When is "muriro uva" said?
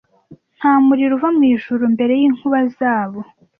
0.85-1.29